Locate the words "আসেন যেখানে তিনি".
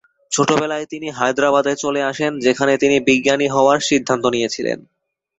2.03-2.97